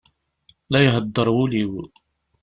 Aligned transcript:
La 0.71 0.79
ihedder 0.85 1.27
wul-iw. 1.35 1.73